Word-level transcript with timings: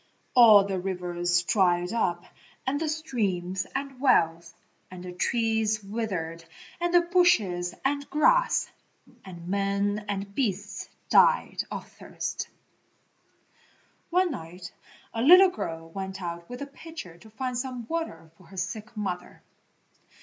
All 0.35 0.63
the 0.65 0.79
rivers 0.79 1.43
dried 1.43 1.93
up 1.93 2.25
and 2.65 2.79
the 2.81 2.89
streams 2.89 3.67
and 3.75 3.99
wells, 4.01 4.55
and 4.89 5.03
the 5.03 5.11
trees 5.13 5.83
withered 5.83 6.43
and 6.79 6.91
the 6.91 7.01
bushes 7.01 7.75
and 7.85 8.09
grass, 8.09 8.67
and 9.23 9.47
men 9.47 10.03
and 10.09 10.33
beasts 10.33 10.89
died 11.11 11.65
of 11.69 11.87
thirst. 11.87 12.47
One 14.09 14.31
night 14.31 14.71
a 15.13 15.21
little 15.21 15.49
girl 15.51 15.91
went 15.91 16.19
out 16.19 16.49
with 16.49 16.63
a 16.63 16.65
pitcher 16.65 17.15
to 17.19 17.29
find 17.29 17.55
some 17.55 17.85
water 17.87 18.31
for 18.39 18.47
her 18.47 18.57
sick 18.57 18.97
mother. 18.97 19.43